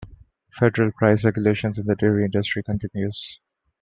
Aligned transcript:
Federal 0.59 0.91
price 0.93 1.23
regulation 1.23 1.73
in 1.77 1.85
the 1.85 1.93
dairy 1.95 2.25
industry 2.25 2.63
continues. 2.63 3.39